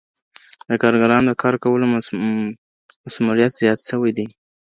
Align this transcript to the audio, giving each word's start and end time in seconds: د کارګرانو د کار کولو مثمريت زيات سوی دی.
د 0.69 0.71
کارګرانو 0.83 1.29
د 1.29 1.33
کار 1.41 1.55
کولو 1.63 1.85
مثمريت 3.05 3.51
زيات 3.59 3.79
سوی 3.89 4.11
دی. 4.17 4.25